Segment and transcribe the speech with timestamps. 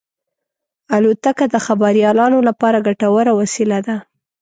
[0.95, 3.97] الوتکه د خبریالانو لپاره ګټوره وسیله ده.